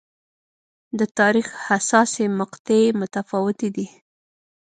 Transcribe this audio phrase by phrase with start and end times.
[0.99, 3.87] د تاریخ حساسې مقطعې متفاوتې دي.